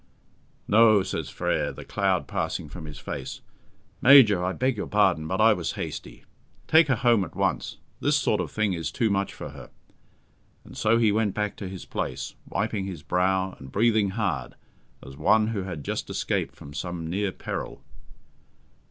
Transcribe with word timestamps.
"No," 0.67 1.03
says 1.03 1.29
Frere, 1.29 1.71
the 1.71 1.85
cloud 1.85 2.27
passing 2.27 2.69
from 2.69 2.85
his 2.85 2.97
face. 2.97 3.41
"Major, 4.01 4.43
I 4.43 4.51
beg 4.51 4.75
your 4.77 4.87
pardon, 4.87 5.27
but 5.27 5.39
I 5.39 5.53
was 5.53 5.73
hasty. 5.73 6.25
Take 6.67 6.87
her 6.87 6.95
home 6.95 7.23
at 7.23 7.35
once. 7.35 7.77
This 7.99 8.15
sort 8.17 8.41
of 8.41 8.49
thing 8.49 8.73
is 8.73 8.91
too 8.91 9.11
much 9.11 9.31
for 9.31 9.49
her." 9.49 9.69
And 10.65 10.75
so 10.75 10.97
he 10.97 11.11
went 11.11 11.35
back 11.35 11.55
to 11.57 11.69
his 11.69 11.85
place, 11.85 12.33
wiping 12.49 12.85
his 12.85 13.03
brow, 13.03 13.55
and 13.59 13.71
breathing 13.71 14.09
hard, 14.09 14.55
as 15.05 15.17
one 15.17 15.49
who 15.49 15.61
had 15.65 15.83
just 15.85 16.09
escaped 16.09 16.55
from 16.55 16.73
some 16.73 17.05
near 17.07 17.31
peril. 17.31 17.83